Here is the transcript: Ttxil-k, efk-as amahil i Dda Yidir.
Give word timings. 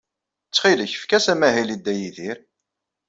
Ttxil-k, 0.47 0.93
efk-as 0.97 1.25
amahil 1.33 1.69
i 1.75 1.77
Dda 1.77 1.93
Yidir. 1.99 2.37